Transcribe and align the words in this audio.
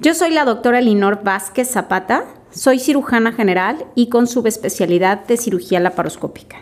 yo 0.00 0.14
soy 0.14 0.30
la 0.30 0.44
doctora 0.44 0.78
Elinor 0.78 1.24
Vázquez 1.24 1.70
Zapata, 1.70 2.24
soy 2.52 2.78
cirujana 2.78 3.32
general 3.32 3.84
y 3.96 4.08
con 4.08 4.28
subespecialidad 4.28 5.26
de 5.26 5.36
cirugía 5.36 5.80
laparoscópica. 5.80 6.58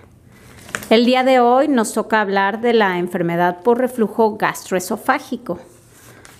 El 0.88 1.04
día 1.04 1.22
de 1.22 1.40
hoy 1.40 1.68
nos 1.68 1.92
toca 1.92 2.22
hablar 2.22 2.62
de 2.62 2.72
la 2.72 2.98
enfermedad 2.98 3.62
por 3.62 3.78
reflujo 3.78 4.36
gastroesofágico, 4.36 5.58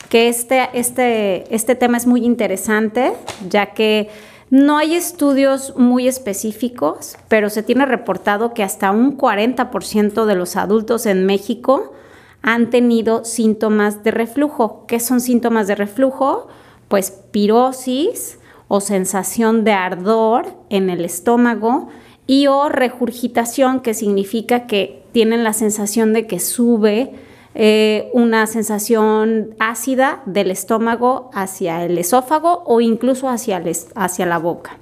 que 0.09 0.29
este, 0.29 0.71
este, 0.73 1.55
este 1.55 1.75
tema 1.75 1.99
es 1.99 2.07
muy 2.07 2.25
interesante, 2.25 3.13
ya 3.47 3.75
que 3.75 4.09
no 4.49 4.79
hay 4.79 4.95
estudios 4.95 5.77
muy 5.77 6.09
específicos, 6.09 7.17
pero 7.29 7.51
se 7.51 7.63
tiene 7.63 7.85
reportado 7.85 8.55
que 8.55 8.63
hasta 8.63 8.91
un 8.91 9.19
40% 9.19 10.25
de 10.25 10.35
los 10.35 10.57
adultos 10.57 11.05
en 11.05 11.27
México 11.27 11.93
han 12.41 12.71
tenido 12.71 13.25
síntomas 13.25 14.03
de 14.03 14.13
reflujo. 14.13 14.87
¿Qué 14.87 15.01
son 15.01 15.21
síntomas 15.21 15.67
de 15.67 15.75
reflujo? 15.75 16.49
Pues 16.89 17.11
pirosis 17.11 18.39
o 18.69 18.81
sensación 18.81 19.65
de 19.65 19.73
ardor 19.73 20.55
en 20.71 20.91
el 20.91 21.05
estómago 21.05 21.89
y 22.27 22.49
o 22.49 22.69
regurgitación, 22.69 23.81
que 23.81 23.95
significa 23.95 24.67
que 24.67 25.03
tienen 25.13 25.45
la 25.45 25.53
sensación 25.53 26.13
de 26.13 26.27
que 26.27 26.41
sube 26.41 27.13
eh, 27.55 28.11
una 28.13 28.47
sensación 28.47 29.55
ácida 29.59 30.23
del 30.27 30.51
estómago 30.51 31.31
hacia 31.33 31.85
el 31.85 31.97
esófago 31.97 32.63
o 32.67 32.81
incluso 32.81 33.29
hacia, 33.29 33.63
hacia 33.95 34.27
la 34.27 34.39
boca. 34.39 34.79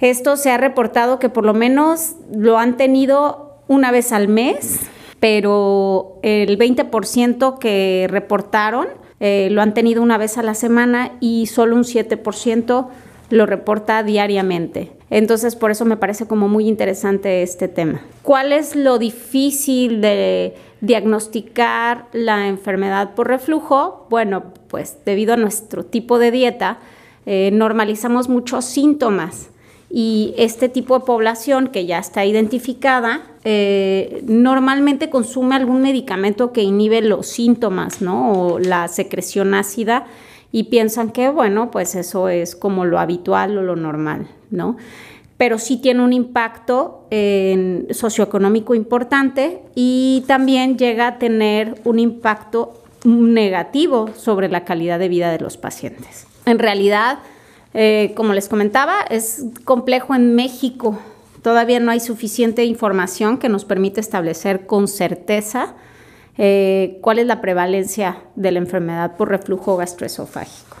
Esto 0.00 0.36
se 0.36 0.50
ha 0.50 0.56
reportado 0.56 1.18
que 1.18 1.28
por 1.28 1.44
lo 1.44 1.54
menos 1.54 2.16
lo 2.34 2.58
han 2.58 2.76
tenido 2.76 3.60
una 3.68 3.90
vez 3.90 4.12
al 4.12 4.28
mes, 4.28 4.80
pero 5.20 6.18
el 6.22 6.58
20% 6.58 7.58
que 7.58 8.06
reportaron 8.10 8.86
eh, 9.20 9.48
lo 9.50 9.62
han 9.62 9.74
tenido 9.74 10.02
una 10.02 10.18
vez 10.18 10.38
a 10.38 10.42
la 10.42 10.54
semana 10.54 11.12
y 11.20 11.46
solo 11.46 11.76
un 11.76 11.84
7% 11.84 12.88
lo 13.30 13.46
reporta 13.46 14.02
diariamente. 14.02 14.92
Entonces, 15.10 15.56
por 15.56 15.70
eso 15.70 15.84
me 15.84 15.96
parece 15.96 16.26
como 16.26 16.48
muy 16.48 16.68
interesante 16.68 17.42
este 17.42 17.68
tema. 17.68 18.02
¿Cuál 18.22 18.52
es 18.52 18.76
lo 18.76 18.98
difícil 18.98 20.00
de 20.00 20.54
diagnosticar 20.80 22.06
la 22.12 22.48
enfermedad 22.48 23.14
por 23.14 23.28
reflujo? 23.28 24.06
Bueno, 24.10 24.52
pues 24.68 24.98
debido 25.04 25.34
a 25.34 25.36
nuestro 25.36 25.84
tipo 25.84 26.18
de 26.18 26.30
dieta, 26.30 26.78
eh, 27.24 27.50
normalizamos 27.52 28.28
muchos 28.28 28.64
síntomas 28.64 29.50
y 29.98 30.34
este 30.36 30.68
tipo 30.68 30.98
de 30.98 31.06
población 31.06 31.68
que 31.68 31.86
ya 31.86 31.98
está 31.98 32.26
identificada 32.26 33.22
eh, 33.44 34.22
normalmente 34.26 35.08
consume 35.08 35.54
algún 35.54 35.80
medicamento 35.80 36.52
que 36.52 36.60
inhibe 36.60 37.00
los 37.00 37.26
síntomas, 37.26 38.02
¿no? 38.02 38.32
O 38.32 38.58
la 38.58 38.88
secreción 38.88 39.54
ácida 39.54 40.04
y 40.52 40.64
piensan 40.64 41.12
que, 41.12 41.30
bueno, 41.30 41.70
pues 41.70 41.94
eso 41.94 42.28
es 42.28 42.56
como 42.56 42.84
lo 42.84 42.98
habitual 42.98 43.56
o 43.56 43.62
lo 43.62 43.74
normal, 43.74 44.28
¿no? 44.50 44.76
Pero 45.38 45.58
sí 45.58 45.78
tiene 45.78 46.02
un 46.02 46.12
impacto 46.12 47.08
socioeconómico 47.88 48.74
importante 48.74 49.62
y 49.74 50.24
también 50.26 50.76
llega 50.76 51.06
a 51.06 51.18
tener 51.18 51.80
un 51.84 52.00
impacto 52.00 52.74
negativo 53.06 54.10
sobre 54.14 54.50
la 54.50 54.66
calidad 54.66 54.98
de 54.98 55.08
vida 55.08 55.32
de 55.32 55.38
los 55.38 55.56
pacientes. 55.56 56.26
En 56.44 56.58
realidad, 56.58 57.20
eh, 57.78 58.14
como 58.16 58.32
les 58.32 58.48
comentaba, 58.48 59.02
es 59.10 59.44
complejo 59.64 60.14
en 60.14 60.34
México. 60.34 60.98
Todavía 61.42 61.78
no 61.78 61.90
hay 61.90 62.00
suficiente 62.00 62.64
información 62.64 63.36
que 63.36 63.50
nos 63.50 63.66
permita 63.66 64.00
establecer 64.00 64.64
con 64.64 64.88
certeza 64.88 65.74
eh, 66.38 66.98
cuál 67.02 67.18
es 67.18 67.26
la 67.26 67.42
prevalencia 67.42 68.22
de 68.34 68.50
la 68.52 68.60
enfermedad 68.60 69.18
por 69.18 69.28
reflujo 69.28 69.76
gastroesofágico. 69.76 70.78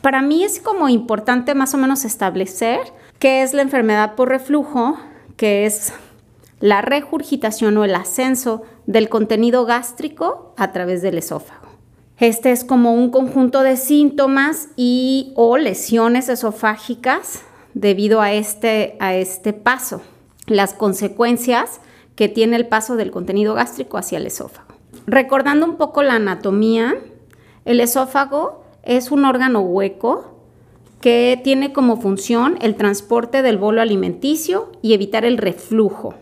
Para 0.00 0.22
mí 0.22 0.42
es 0.42 0.60
como 0.60 0.88
importante 0.88 1.54
más 1.54 1.74
o 1.74 1.76
menos 1.76 2.06
establecer 2.06 2.80
qué 3.18 3.42
es 3.42 3.52
la 3.52 3.60
enfermedad 3.60 4.14
por 4.14 4.30
reflujo, 4.30 4.98
que 5.36 5.66
es 5.66 5.92
la 6.58 6.80
regurgitación 6.80 7.76
o 7.76 7.84
el 7.84 7.94
ascenso 7.94 8.62
del 8.86 9.10
contenido 9.10 9.66
gástrico 9.66 10.54
a 10.56 10.72
través 10.72 11.02
del 11.02 11.18
esófago. 11.18 11.59
Este 12.20 12.50
es 12.50 12.64
como 12.64 12.92
un 12.92 13.08
conjunto 13.10 13.62
de 13.62 13.78
síntomas 13.78 14.68
y 14.76 15.32
o 15.36 15.56
lesiones 15.56 16.28
esofágicas 16.28 17.42
debido 17.72 18.20
a 18.20 18.34
este, 18.34 18.98
a 19.00 19.14
este 19.14 19.54
paso, 19.54 20.02
las 20.46 20.74
consecuencias 20.74 21.80
que 22.16 22.28
tiene 22.28 22.56
el 22.56 22.66
paso 22.66 22.96
del 22.96 23.10
contenido 23.10 23.54
gástrico 23.54 23.96
hacia 23.96 24.18
el 24.18 24.26
esófago. 24.26 24.74
Recordando 25.06 25.64
un 25.64 25.76
poco 25.76 26.02
la 26.02 26.16
anatomía, 26.16 26.94
el 27.64 27.80
esófago 27.80 28.64
es 28.82 29.10
un 29.10 29.24
órgano 29.24 29.60
hueco 29.60 30.34
que 31.00 31.40
tiene 31.42 31.72
como 31.72 31.96
función 32.02 32.58
el 32.60 32.74
transporte 32.74 33.40
del 33.40 33.56
bolo 33.56 33.80
alimenticio 33.80 34.72
y 34.82 34.92
evitar 34.92 35.24
el 35.24 35.38
reflujo 35.38 36.16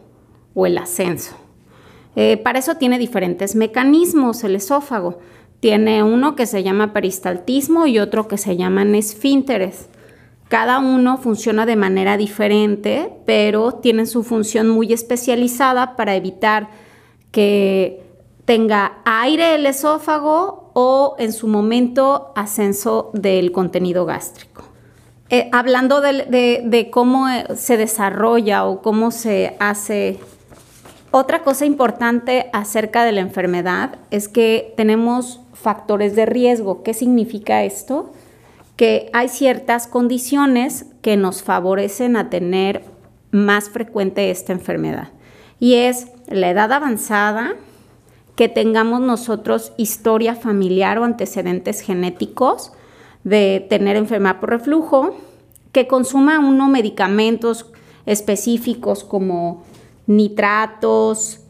o 0.55 0.65
el 0.65 0.79
ascenso. 0.79 1.35
Eh, 2.15 2.37
para 2.37 2.61
eso 2.61 2.77
tiene 2.77 2.99
diferentes 2.99 3.57
mecanismos 3.57 4.45
el 4.45 4.55
esófago. 4.55 5.19
Tiene 5.61 6.03
uno 6.03 6.37
que 6.37 6.47
se 6.47 6.63
llama 6.63 6.93
peristaltismo 6.93 7.87
y 7.87 7.99
otro 7.99 8.29
que 8.29 8.39
se 8.39 8.57
llaman 8.57 8.95
esfínteres. 8.95 9.89
Cada 10.49 10.79
uno 10.79 11.19
funciona 11.19 11.67
de 11.67 11.77
manera 11.77 12.17
diferente, 12.17 13.13
pero 13.27 13.73
tienen 13.73 14.07
su 14.07 14.23
función 14.23 14.69
muy 14.69 14.93
especializada 14.93 15.97
para 15.97 16.15
evitar 16.15 16.71
que 17.33 18.03
tenga 18.45 18.99
aire 19.05 19.57
el 19.57 19.67
esófago 19.67 20.71
o 20.73 21.17
en 21.19 21.33
su 21.33 21.49
momento 21.49 22.33
ascenso 22.35 23.11
del 23.13 23.53
contenido 23.53 24.07
gástrico. 24.07 24.65
Eh, 25.29 25.51
hablando 25.53 26.01
de, 26.01 26.89
cómo 26.91 27.27
se 27.55 27.77
desarrolla 27.77 28.65
o 28.65 28.81
cómo 28.81 29.11
se 29.11 29.57
hace 29.61 30.19
otra 31.11 31.43
cosa 31.43 31.67
importante 31.67 32.49
acerca 32.53 33.05
de 33.05 33.13
la 33.13 33.21
enfermedad 33.21 33.97
es 34.11 34.29
que 34.29 34.73
tenemos 34.77 35.41
factores 35.61 36.15
de 36.15 36.27
riesgo. 36.27 36.83
¿Qué 36.83 36.95
significa 36.95 37.65
esto? 37.65 38.13
Que 38.77 39.11
hay 39.13 39.29
ciertas 39.29 39.87
condiciones 39.87 40.87
que 41.03 41.17
nos 41.17 41.43
favorecen 41.43 42.17
a 42.17 42.31
tener 42.31 42.85
más 43.31 43.69
frecuente 43.69 44.31
esta 44.31 44.53
enfermedad. 44.53 45.09
Y 45.59 45.75
es 45.75 46.09
la 46.29 46.51
edad 46.51 46.73
avanzada, 46.73 47.55
que 48.37 48.49
tengamos 48.49 49.01
nosotros 49.01 49.73
historia 49.77 50.37
familiar 50.37 50.99
o 50.99 51.05
antecedentes 51.05 51.81
genéticos 51.81 52.73
de 53.25 53.67
tener 53.69 53.97
enfermedad 53.97 54.39
por 54.39 54.51
reflujo, 54.51 55.17
que 55.73 55.89
consuma 55.89 56.39
uno 56.39 56.69
medicamentos 56.69 57.67
específicos 58.07 59.03
como 59.03 59.65
nitratos, 60.07 61.41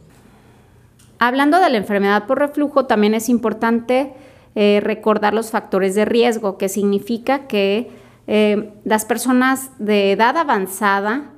Hablando 1.18 1.60
de 1.60 1.70
la 1.70 1.78
enfermedad 1.78 2.26
por 2.26 2.38
reflujo, 2.38 2.86
también 2.86 3.14
es 3.14 3.28
importante 3.28 4.12
eh, 4.54 4.80
recordar 4.82 5.34
los 5.34 5.50
factores 5.50 5.94
de 5.94 6.04
riesgo, 6.04 6.58
que 6.58 6.68
significa 6.68 7.46
que 7.46 7.90
eh, 8.26 8.72
las 8.84 9.04
personas 9.04 9.70
de 9.78 10.12
edad 10.12 10.36
avanzada 10.36 11.30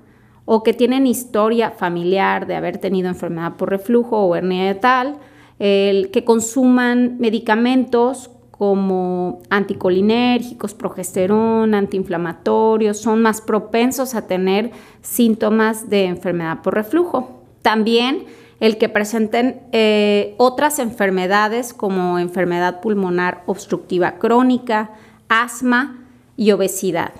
o 0.44 0.62
que 0.62 0.75
tienen 0.75 1.06
historia 1.06 1.71
familiar 1.71 2.47
de 2.47 2.56
haber 2.56 2.79
tenido 2.79 3.09
enfermedad 3.09 3.56
por 3.56 3.71
reflujo 3.71 4.19
o 4.19 4.35
hernia 4.35 4.81
tal, 4.81 5.19
el 5.59 6.11
que 6.11 6.25
consuman 6.25 7.17
medicamentos 7.19 8.31
como 8.50 9.41
anticolinérgicos, 9.49 10.75
progesterona, 10.75 11.79
antiinflamatorios, 11.79 12.99
son 12.99 13.23
más 13.23 13.41
propensos 13.41 14.15
a 14.15 14.26
tener 14.26 14.73
síntomas 15.00 15.88
de 15.88 16.05
enfermedad 16.06 16.61
por 16.62 16.75
reflujo. 16.75 17.44
También 17.62 18.25
el 18.61 18.79
que 18.79 18.89
presenten 18.89 19.62
eh, 19.73 20.35
otras 20.37 20.79
enfermedades 20.79 21.75
como 21.75 22.19
enfermedad 22.19 22.81
pulmonar 22.81 23.43
obstructiva 23.47 24.19
crónica, 24.19 24.91
asma 25.29 25.99
y 26.37 26.53
obesidad. 26.53 27.12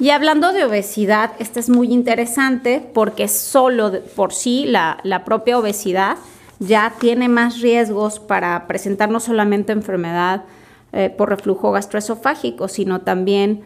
Y 0.00 0.10
hablando 0.10 0.52
de 0.52 0.64
obesidad, 0.64 1.32
este 1.38 1.60
es 1.60 1.68
muy 1.68 1.92
interesante 1.92 2.84
porque 2.94 3.26
solo 3.28 3.92
por 4.14 4.32
sí 4.32 4.64
la, 4.66 4.98
la 5.02 5.24
propia 5.24 5.58
obesidad 5.58 6.18
ya 6.60 6.92
tiene 6.98 7.28
más 7.28 7.60
riesgos 7.60 8.18
para 8.18 8.66
presentar 8.66 9.10
no 9.10 9.20
solamente 9.20 9.72
enfermedad 9.72 10.44
eh, 10.92 11.10
por 11.10 11.28
reflujo 11.28 11.70
gastroesofágico, 11.72 12.68
sino 12.68 13.02
también 13.02 13.62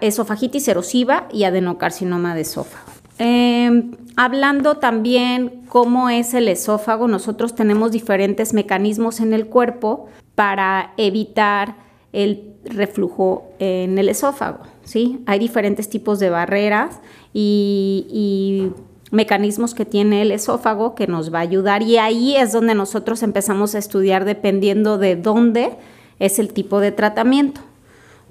esofagitis 0.00 0.66
erosiva 0.68 1.28
y 1.32 1.44
adenocarcinoma 1.44 2.34
de 2.34 2.40
esófago. 2.42 2.97
Em, 3.18 3.92
hablando 4.16 4.76
también 4.76 5.62
cómo 5.68 6.08
es 6.08 6.34
el 6.34 6.48
esófago, 6.48 7.08
nosotros 7.08 7.54
tenemos 7.54 7.92
diferentes 7.92 8.54
mecanismos 8.54 9.20
en 9.20 9.32
el 9.32 9.46
cuerpo 9.46 10.06
para 10.34 10.92
evitar 10.96 11.76
el 12.12 12.54
reflujo 12.64 13.48
en 13.58 13.98
el 13.98 14.08
esófago. 14.08 14.60
¿sí? 14.84 15.20
Hay 15.26 15.38
diferentes 15.38 15.88
tipos 15.88 16.18
de 16.18 16.30
barreras 16.30 17.00
y, 17.32 18.70
mecanismos 19.10 19.72
que 19.72 19.86
tiene 19.86 20.20
el 20.20 20.30
esófago 20.32 20.94
que 20.94 21.06
nos 21.06 21.32
va 21.32 21.38
a 21.38 21.40
ayudar 21.40 21.82
y 21.82 21.96
ahí 21.96 22.36
es 22.36 22.52
donde 22.52 22.74
nosotros 22.74 23.22
empezamos 23.22 23.74
a 23.74 23.78
estudiar 23.78 24.26
dependiendo 24.26 24.98
de 24.98 25.16
dónde 25.16 25.78
es 26.18 26.38
el 26.38 26.52
tipo 26.52 26.78
de 26.78 26.92
tratamiento. 26.92 27.62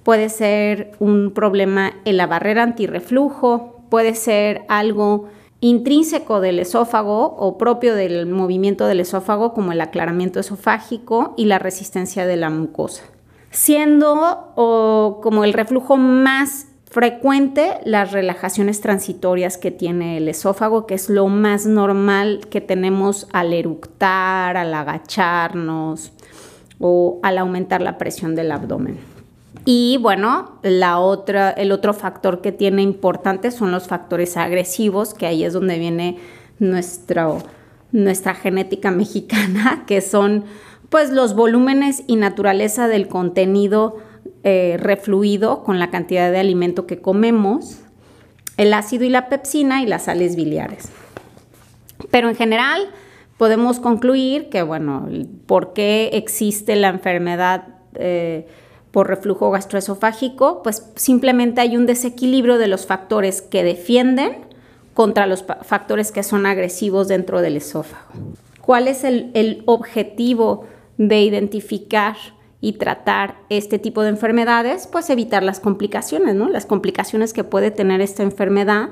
Puede 0.04 0.30
ser 0.30 0.92
un 1.00 1.32
problema 1.32 1.94
en 2.06 2.18
la 2.18 2.28
barrera 2.28 2.62
antirreflujo, 2.62 3.77
puede 3.90 4.16
ser 4.16 4.66
algo 4.70 5.26
intrínseco 5.60 6.40
del 6.40 6.60
esófago 6.60 7.36
o 7.38 7.58
propio 7.58 7.96
del 7.96 8.28
movimiento 8.28 8.86
del 8.86 9.00
esófago 9.00 9.54
como 9.54 9.72
el 9.72 9.82
aclaramiento 9.82 10.40
esofágico 10.40 11.34
y 11.36 11.46
la 11.46 11.60
resistencia 11.60 12.28
de 12.28 12.38
la 12.38 12.50
mucosa 12.50 13.04
siendo 13.58 14.52
como 15.22 15.44
el 15.44 15.54
reflujo 15.54 15.98
más 15.98 16.68
frecuente 16.86 17.80
las 17.86 18.12
relajaciones 18.12 18.82
transitorias 18.82 19.58
que 19.58 19.72
tiene 19.72 20.18
el 20.18 20.28
esófago, 20.30 20.86
que 20.86 20.96
es 20.96 21.10
lo 21.10 21.28
más 21.28 21.66
normal 21.66 22.42
que 22.50 22.62
tenemos 22.62 23.28
al 23.34 23.54
eructar, 23.54 24.58
al 24.58 24.74
agacharnos 24.74 26.12
o 26.80 27.20
al 27.24 27.40
aumentar 27.40 27.82
la 27.82 27.98
presión 27.98 28.36
del 28.36 28.52
abdomen. 28.52 29.17
Y 29.70 29.98
bueno, 29.98 30.60
la 30.64 30.98
otra, 30.98 31.50
el 31.50 31.74
otro 31.74 31.94
factor 31.94 32.40
que 32.40 32.54
tiene 32.54 32.84
importante 32.84 33.52
son 33.52 33.70
los 33.70 33.90
factores 33.90 34.38
agresivos, 34.38 35.14
que 35.14 35.28
ahí 35.28 35.44
es 35.44 35.52
donde 35.52 35.78
viene 35.78 36.20
nuestra 36.58 38.34
genética 38.34 38.92
mexicana, 38.92 39.84
que 39.86 40.00
son 40.00 40.46
pues 40.88 41.12
los 41.12 41.36
volúmenes 41.36 42.06
y 42.08 42.16
naturaleza 42.16 42.88
del 42.88 43.10
contenido 43.10 43.98
eh, 44.46 44.78
refluido 44.80 45.66
con 45.66 45.80
la 45.80 45.90
cantidad 45.90 46.32
de 46.32 46.40
alimento 46.40 46.88
que 46.88 47.02
comemos, 47.02 47.80
el 48.56 48.74
ácido 48.74 49.04
y 49.04 49.10
la 49.10 49.28
pepsina 49.28 49.84
y 49.84 49.86
las 49.86 50.06
sales 50.06 50.38
biliares. 50.38 50.88
Pero 52.10 52.30
en 52.30 52.38
general 52.38 52.84
podemos 53.38 53.82
concluir 53.82 54.48
que, 54.48 54.64
bueno, 54.64 55.10
¿por 55.46 55.74
qué 55.74 56.12
existe 56.14 56.78
la 56.78 56.88
enfermedad 56.88 57.68
eh, 57.96 58.48
por 58.98 59.10
reflujo 59.10 59.52
gastroesofágico? 59.52 60.64
Pues 60.64 60.90
simplemente 60.96 61.62
hay 61.62 61.78
un 61.78 61.86
desequilibrio 61.86 62.58
de 62.58 62.68
los 62.68 62.88
factores 62.88 63.44
que 63.44 63.64
defienden 63.64 64.38
contra 64.96 65.28
los 65.28 65.46
factores 65.62 66.12
que 66.12 66.24
son 66.24 66.48
agresivos 66.48 67.08
dentro 67.08 67.42
del 67.42 67.58
esófago. 67.58 68.08
¿Cuál 68.60 68.88
es 68.88 69.04
el, 69.04 69.30
el 69.36 69.62
objetivo 69.68 70.66
de 70.98 71.22
identificar 71.22 72.16
y 72.60 72.74
tratar 72.80 73.36
este 73.50 73.78
tipo 73.78 74.02
de 74.02 74.10
enfermedades, 74.10 74.88
pues 74.88 75.12
evitar 75.12 75.44
las 75.44 75.60
complicaciones, 75.60 76.34
¿no? 76.34 76.50
Las 76.50 76.66
complicaciones 76.66 77.34
que 77.34 77.44
puede 77.44 77.70
tener 77.70 78.02
esta 78.02 78.24
enfermedad 78.24 78.90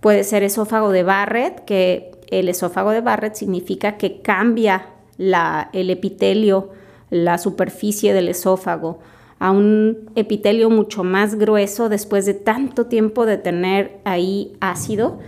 puede 0.00 0.24
ser 0.24 0.42
esófago 0.42 0.90
de 0.90 1.04
Barrett, 1.04 1.64
que 1.64 2.10
el 2.30 2.50
esófago 2.50 2.90
de 2.90 3.00
Barrett 3.00 3.34
significa 3.34 3.96
que 3.96 4.20
cambia 4.20 4.88
el 5.16 5.88
epitelio, 5.88 6.68
la 7.10 7.38
superficie 7.38 8.12
del 8.12 8.28
esófago 8.28 8.98
a 9.38 9.50
un 9.50 10.10
epitelio 10.14 10.70
mucho 10.70 11.04
más 11.04 11.34
grueso 11.34 11.88
después 11.88 12.24
de 12.24 12.34
tanto 12.34 12.86
tiempo 12.86 13.26
de 13.26 13.36
tener 13.36 13.98
ahí 14.04 14.56
ácido 14.60 15.18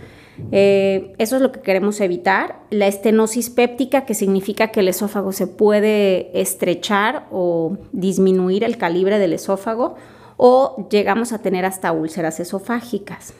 eh, 0.51 1.13
eso 1.17 1.35
es 1.35 1.41
lo 1.41 1.51
que 1.51 1.61
queremos 1.61 1.99
evitar. 2.01 2.59
La 2.69 2.87
estenosis 2.87 3.49
péptica, 3.49 4.05
que 4.05 4.13
significa 4.13 4.69
que 4.69 4.79
el 4.79 4.87
esófago 4.87 5.31
se 5.31 5.47
puede 5.47 6.39
estrechar 6.39 7.27
o 7.31 7.77
disminuir 7.91 8.63
el 8.63 8.77
calibre 8.77 9.19
del 9.19 9.33
esófago, 9.33 9.95
o 10.37 10.87
llegamos 10.89 11.33
a 11.33 11.39
tener 11.39 11.65
hasta 11.65 11.91
úlceras 11.91 12.39
esofágicas. 12.39 13.33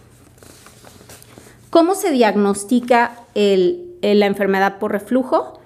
¿Cómo 1.70 1.96
se 1.96 2.12
diagnostica 2.12 3.20
la 3.36 4.26
enfermedad 4.26 4.80
por 4.80 4.92
reflujo? 4.92 5.59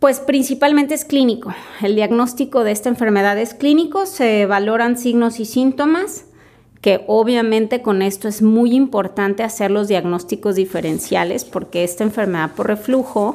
Pues 0.00 0.20
principalmente 0.20 0.94
es 0.94 1.04
clínico. 1.04 1.52
El 1.82 1.96
diagnóstico 1.96 2.62
de 2.62 2.70
esta 2.70 2.88
enfermedad 2.88 3.36
es 3.36 3.54
clínico, 3.54 4.06
se 4.06 4.46
valoran 4.46 4.96
signos 4.96 5.40
y 5.40 5.44
síntomas 5.44 6.24
que 6.80 7.02
obviamente 7.08 7.82
con 7.82 8.02
esto 8.02 8.28
es 8.28 8.40
muy 8.40 8.74
importante 8.74 9.42
hacer 9.42 9.72
los 9.72 9.88
diagnósticos 9.88 10.54
diferenciales 10.54 11.44
porque 11.44 11.82
esta 11.82 12.04
enfermedad 12.04 12.52
por 12.54 12.68
reflujo 12.68 13.34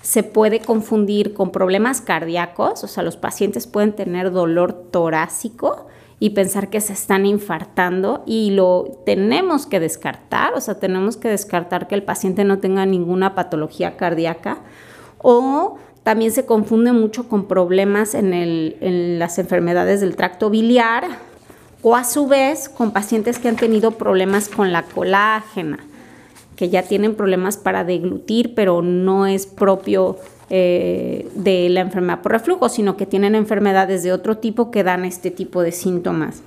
se 0.00 0.22
puede 0.22 0.60
confundir 0.60 1.34
con 1.34 1.50
problemas 1.50 2.00
cardíacos, 2.00 2.82
o 2.84 2.88
sea, 2.88 3.02
los 3.02 3.18
pacientes 3.18 3.66
pueden 3.66 3.92
tener 3.92 4.30
dolor 4.30 4.72
torácico 4.90 5.86
y 6.18 6.30
pensar 6.30 6.70
que 6.70 6.80
se 6.80 6.94
están 6.94 7.26
infartando 7.26 8.22
y 8.24 8.52
lo 8.52 9.02
tenemos 9.04 9.66
que 9.66 9.80
descartar, 9.80 10.54
o 10.54 10.60
sea, 10.62 10.80
tenemos 10.80 11.18
que 11.18 11.28
descartar 11.28 11.88
que 11.88 11.94
el 11.94 12.04
paciente 12.04 12.44
no 12.44 12.58
tenga 12.58 12.86
ninguna 12.86 13.34
patología 13.34 13.98
cardíaca 13.98 14.62
o 15.18 15.78
también 16.08 16.32
se 16.32 16.46
confunde 16.46 16.94
mucho 16.94 17.28
con 17.28 17.44
problemas 17.44 18.14
en, 18.14 19.18
las 19.18 19.38
enfermedades 19.38 20.00
del 20.00 20.16
tracto 20.16 20.48
biliar, 20.48 21.04
o 21.82 21.96
a 21.96 22.04
su 22.04 22.26
vez 22.26 22.70
con 22.70 22.92
pacientes 22.92 23.38
que 23.38 23.50
han 23.50 23.56
tenido 23.56 23.90
problemas 23.90 24.48
con 24.48 24.72
la 24.72 24.84
colágena, 24.84 25.80
que 26.56 26.70
ya 26.70 26.82
tienen 26.82 27.14
problemas 27.14 27.58
para 27.58 27.84
deglutir, 27.84 28.54
pero 28.54 28.80
no 28.80 29.26
es 29.26 29.46
propio 29.46 30.16
eh, 30.48 31.28
de 31.34 31.68
la 31.68 31.80
enfermedad 31.80 32.22
por 32.22 32.32
reflujo, 32.32 32.70
sino 32.70 32.96
que 32.96 33.04
tienen 33.04 33.34
enfermedades 33.34 34.02
de 34.02 34.14
otro 34.14 34.38
tipo 34.38 34.70
que 34.70 34.84
dan 34.84 35.04
este 35.04 35.30
tipo 35.30 35.60
de 35.60 35.72
síntomas. 35.72 36.42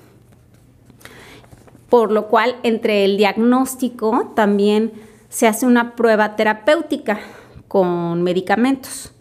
Por 1.87 2.11
lo 2.11 2.29
cual, 2.29 2.55
entre 2.63 3.05
el 3.05 3.15
diagnóstico 3.15 4.31
también 4.35 4.91
se 5.29 5.45
hace 5.45 5.67
una 5.67 5.95
prueba 5.95 6.35
terapéutica 6.35 7.19
con 7.67 8.23
medicamentos 8.23 9.13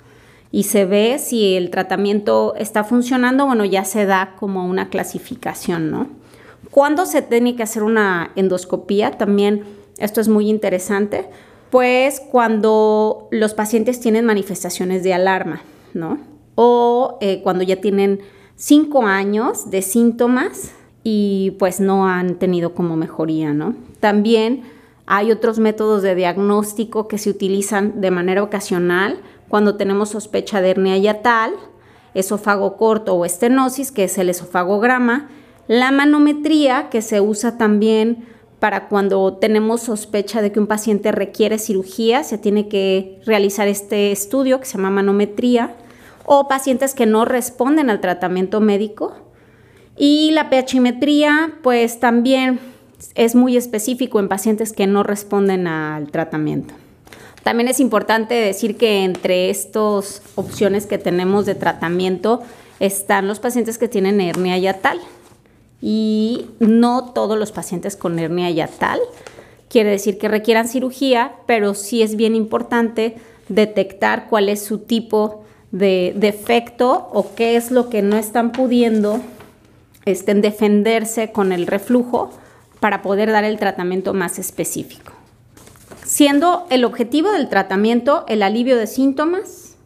y 0.52 0.64
se 0.64 0.84
ve 0.84 1.18
si 1.18 1.54
el 1.54 1.70
tratamiento 1.70 2.54
está 2.56 2.84
funcionando, 2.84 3.46
bueno, 3.46 3.64
ya 3.64 3.84
se 3.84 4.06
da 4.06 4.34
como 4.38 4.66
una 4.66 4.88
clasificación, 4.88 5.90
¿no? 5.90 6.08
¿Cuándo 6.70 7.06
se 7.06 7.22
tiene 7.22 7.56
que 7.56 7.62
hacer 7.62 7.82
una 7.82 8.32
endoscopía? 8.36 9.12
También 9.12 9.64
esto 9.98 10.20
es 10.20 10.28
muy 10.28 10.48
interesante, 10.48 11.28
pues 11.70 12.20
cuando 12.30 13.28
los 13.30 13.54
pacientes 13.54 14.00
tienen 14.00 14.24
manifestaciones 14.24 15.02
de 15.02 15.14
alarma, 15.14 15.62
¿no? 15.94 16.18
O 16.56 17.18
eh, 17.20 17.42
cuando 17.42 17.62
ya 17.62 17.80
tienen 17.80 18.20
cinco 18.56 19.04
años 19.04 19.70
de 19.70 19.82
síntomas 19.82 20.72
y 21.04 21.52
pues 21.58 21.80
no 21.80 22.08
han 22.08 22.36
tenido 22.36 22.74
como 22.74 22.96
mejoría, 22.96 23.52
¿no? 23.52 23.74
También 24.00 24.64
hay 25.06 25.32
otros 25.32 25.58
métodos 25.58 26.02
de 26.02 26.14
diagnóstico 26.14 27.08
que 27.08 27.18
se 27.18 27.30
utilizan 27.30 28.00
de 28.00 28.10
manera 28.10 28.42
ocasional 28.42 29.20
cuando 29.50 29.76
tenemos 29.76 30.10
sospecha 30.10 30.62
de 30.62 30.70
hernia 30.70 30.96
yatal, 30.96 31.52
esófago 32.14 32.76
corto 32.76 33.14
o 33.16 33.24
estenosis, 33.24 33.90
que 33.90 34.04
es 34.04 34.16
el 34.16 34.30
esofagograma, 34.30 35.28
la 35.66 35.90
manometría, 35.90 36.88
que 36.88 37.02
se 37.02 37.20
usa 37.20 37.58
también 37.58 38.24
para 38.60 38.88
cuando 38.88 39.34
tenemos 39.34 39.82
sospecha 39.82 40.40
de 40.40 40.52
que 40.52 40.60
un 40.60 40.68
paciente 40.68 41.10
requiere 41.10 41.58
cirugía, 41.58 42.22
se 42.22 42.38
tiene 42.38 42.68
que 42.68 43.20
realizar 43.26 43.66
este 43.66 44.12
estudio 44.12 44.60
que 44.60 44.66
se 44.66 44.78
llama 44.78 44.90
manometría, 44.90 45.74
o 46.24 46.46
pacientes 46.46 46.94
que 46.94 47.06
no 47.06 47.24
responden 47.24 47.90
al 47.90 48.00
tratamiento 48.00 48.60
médico. 48.60 49.14
Y 49.96 50.30
la 50.30 50.48
pHimetría, 50.48 51.54
pues 51.62 51.98
también 51.98 52.60
es 53.16 53.34
muy 53.34 53.56
específico 53.56 54.20
en 54.20 54.28
pacientes 54.28 54.72
que 54.72 54.86
no 54.86 55.02
responden 55.02 55.66
al 55.66 56.10
tratamiento. 56.12 56.74
También 57.42 57.68
es 57.68 57.80
importante 57.80 58.34
decir 58.34 58.76
que 58.76 59.04
entre 59.04 59.50
estas 59.50 60.22
opciones 60.34 60.86
que 60.86 60.98
tenemos 60.98 61.46
de 61.46 61.54
tratamiento 61.54 62.42
están 62.80 63.28
los 63.28 63.40
pacientes 63.40 63.78
que 63.78 63.88
tienen 63.88 64.20
hernia 64.20 64.58
yatal 64.58 65.00
y 65.80 66.46
no 66.58 67.12
todos 67.12 67.38
los 67.38 67.52
pacientes 67.52 67.96
con 67.96 68.18
hernia 68.18 68.50
yatal. 68.50 69.00
Quiere 69.68 69.90
decir 69.90 70.18
que 70.18 70.28
requieran 70.28 70.68
cirugía, 70.68 71.32
pero 71.46 71.74
sí 71.74 72.02
es 72.02 72.16
bien 72.16 72.34
importante 72.34 73.16
detectar 73.48 74.28
cuál 74.28 74.48
es 74.48 74.62
su 74.62 74.78
tipo 74.78 75.44
de 75.72 76.12
defecto 76.16 77.08
o 77.12 77.34
qué 77.34 77.56
es 77.56 77.70
lo 77.70 77.88
que 77.88 78.02
no 78.02 78.16
están 78.16 78.52
pudiendo 78.52 79.20
estén 80.04 80.40
defenderse 80.40 81.30
con 81.30 81.52
el 81.52 81.66
reflujo 81.66 82.30
para 82.80 83.02
poder 83.02 83.30
dar 83.30 83.44
el 83.44 83.58
tratamiento 83.58 84.14
más 84.14 84.38
específico 84.38 85.19
siendo 86.10 86.66
el 86.70 86.84
objetivo 86.84 87.30
del 87.30 87.48
tratamiento 87.48 88.24
el 88.26 88.42
alivio 88.42 88.76
de 88.76 88.88
síntomas, 88.88 89.76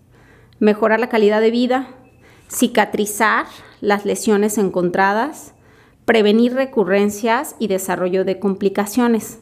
mejorar 0.59 0.99
la 0.99 1.11
calidad 1.11 1.43
de 1.43 1.51
vida, 1.51 1.89
cicatrizar 2.51 3.45
las 3.83 4.07
lesiones 4.07 4.57
encontradas, 4.57 5.53
prevenir 6.07 6.55
recurrencias 6.55 7.57
y 7.59 7.67
desarrollo 7.67 8.25
de 8.25 8.39
complicaciones, 8.39 9.41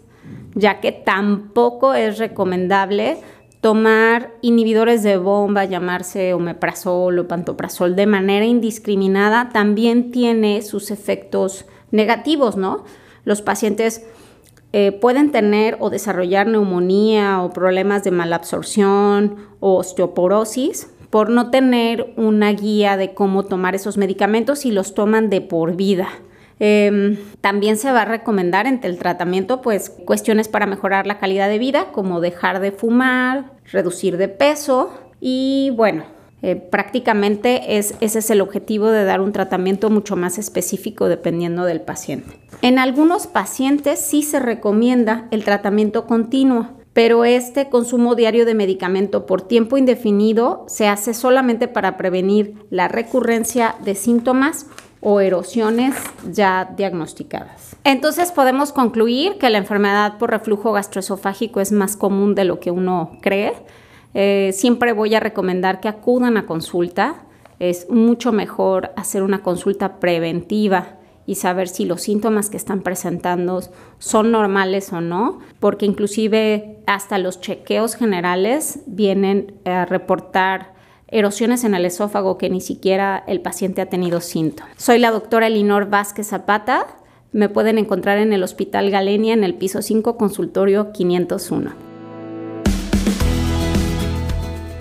ya 0.56 0.80
que 0.80 0.90
tampoco 0.90 1.94
es 1.94 2.18
recomendable 2.18 3.18
tomar 3.60 4.32
inhibidores 4.40 5.04
de 5.04 5.18
bomba, 5.18 5.64
llamarse 5.64 6.34
omeprazol 6.34 7.16
o 7.16 7.28
pantoprazol 7.28 7.94
de 7.94 8.06
manera 8.06 8.44
indiscriminada, 8.44 9.50
también 9.50 10.10
tiene 10.10 10.62
sus 10.62 10.90
efectos 10.90 11.64
negativos, 11.92 12.56
¿no? 12.56 12.82
Los 13.24 13.40
pacientes 13.40 14.04
eh, 14.72 14.92
pueden 14.92 15.32
tener 15.32 15.76
o 15.80 15.90
desarrollar 15.90 16.46
neumonía 16.46 17.42
o 17.42 17.50
problemas 17.50 18.04
de 18.04 18.10
malabsorción 18.10 19.36
o 19.60 19.76
osteoporosis 19.76 20.88
por 21.10 21.28
no 21.28 21.50
tener 21.50 22.14
una 22.16 22.52
guía 22.52 22.96
de 22.96 23.12
cómo 23.12 23.44
tomar 23.44 23.74
esos 23.74 23.98
medicamentos 23.98 24.64
y 24.64 24.70
los 24.70 24.94
toman 24.94 25.28
de 25.28 25.42
por 25.42 25.76
vida. 25.76 26.08
Em, 26.58 27.18
también 27.40 27.76
se 27.76 27.92
va 27.92 28.02
a 28.02 28.04
recomendar 28.06 28.66
entre 28.66 28.88
el 28.88 28.98
tratamiento 28.98 29.60
pues 29.60 29.90
cuestiones 29.90 30.48
para 30.48 30.64
mejorar 30.64 31.06
la 31.06 31.18
calidad 31.18 31.48
de 31.48 31.58
vida 31.58 31.92
como 31.92 32.20
dejar 32.20 32.60
de 32.60 32.72
fumar, 32.72 33.52
reducir 33.70 34.16
de 34.16 34.28
peso 34.28 34.90
y 35.20 35.70
bueno, 35.76 36.04
eh, 36.42 36.56
prácticamente 36.56 37.78
es, 37.78 37.94
ese 38.00 38.18
es 38.18 38.30
el 38.30 38.40
objetivo 38.40 38.90
de 38.90 39.04
dar 39.04 39.20
un 39.20 39.32
tratamiento 39.32 39.90
mucho 39.90 40.16
más 40.16 40.38
específico 40.38 41.08
dependiendo 41.08 41.64
del 41.64 41.80
paciente. 41.80 42.36
En 42.62 42.78
algunos 42.78 43.26
pacientes 43.26 44.00
sí 44.00 44.22
se 44.22 44.40
recomienda 44.40 45.28
el 45.30 45.44
tratamiento 45.44 46.06
continuo, 46.06 46.68
pero 46.92 47.24
este 47.24 47.68
consumo 47.70 48.14
diario 48.14 48.44
de 48.44 48.54
medicamento 48.54 49.24
por 49.24 49.42
tiempo 49.42 49.78
indefinido 49.78 50.64
se 50.68 50.88
hace 50.88 51.14
solamente 51.14 51.68
para 51.68 51.96
prevenir 51.96 52.54
la 52.70 52.88
recurrencia 52.88 53.76
de 53.84 53.94
síntomas 53.94 54.66
o 55.00 55.20
erosiones 55.20 55.96
ya 56.30 56.72
diagnosticadas. 56.76 57.76
Entonces 57.84 58.30
podemos 58.30 58.72
concluir 58.72 59.38
que 59.38 59.50
la 59.50 59.58
enfermedad 59.58 60.18
por 60.18 60.30
reflujo 60.30 60.72
gastroesofágico 60.72 61.60
es 61.60 61.72
más 61.72 61.96
común 61.96 62.34
de 62.34 62.44
lo 62.44 62.60
que 62.60 62.70
uno 62.70 63.18
cree. 63.20 63.52
Eh, 64.14 64.50
siempre 64.52 64.92
voy 64.92 65.14
a 65.14 65.20
recomendar 65.20 65.80
que 65.80 65.88
acudan 65.88 66.36
a 66.36 66.46
consulta. 66.46 67.26
Es 67.58 67.88
mucho 67.90 68.32
mejor 68.32 68.92
hacer 68.96 69.22
una 69.22 69.42
consulta 69.42 70.00
preventiva 70.00 70.98
y 71.26 71.36
saber 71.36 71.68
si 71.68 71.84
los 71.84 72.02
síntomas 72.02 72.50
que 72.50 72.56
están 72.56 72.82
presentando 72.82 73.62
son 73.98 74.32
normales 74.32 74.92
o 74.92 75.00
no, 75.00 75.38
porque 75.60 75.86
inclusive 75.86 76.78
hasta 76.86 77.18
los 77.18 77.40
chequeos 77.40 77.94
generales 77.94 78.80
vienen 78.86 79.54
a 79.64 79.84
reportar 79.84 80.72
erosiones 81.08 81.62
en 81.64 81.74
el 81.74 81.84
esófago 81.84 82.38
que 82.38 82.50
ni 82.50 82.60
siquiera 82.60 83.22
el 83.26 83.40
paciente 83.40 83.82
ha 83.82 83.86
tenido 83.86 84.20
síntomas. 84.20 84.72
Soy 84.78 84.98
la 84.98 85.10
doctora 85.10 85.46
Elinor 85.46 85.90
Vázquez 85.90 86.28
Zapata. 86.28 86.86
Me 87.32 87.48
pueden 87.48 87.78
encontrar 87.78 88.18
en 88.18 88.32
el 88.32 88.42
Hospital 88.42 88.90
Galenia 88.90 89.34
en 89.34 89.44
el 89.44 89.54
piso 89.54 89.82
5, 89.82 90.16
consultorio 90.16 90.92
501. 90.92 91.91